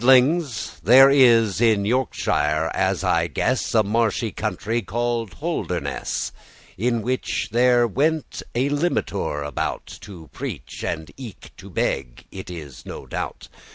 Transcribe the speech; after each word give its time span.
Lordings, 0.03 0.79
there 0.81 1.11
is 1.11 1.61
in 1.61 1.85
Yorkshire, 1.85 2.71
as 2.73 3.03
I 3.03 3.27
guess, 3.27 3.75
A 3.75 3.83
marshy 3.83 4.31
country 4.31 4.81
called 4.81 5.33
Holderness, 5.33 6.31
In 6.75 7.03
which 7.03 7.49
there 7.51 7.85
went 7.85 8.41
a 8.55 8.69
limitour 8.71 9.43
about 9.45 9.85
To 10.01 10.27
preach, 10.33 10.83
and 10.83 11.11
eke 11.17 11.55
to 11.57 11.69
beg, 11.69 12.23
it 12.31 12.49
is 12.49 12.83
no 12.83 13.05
doubt. 13.05 13.47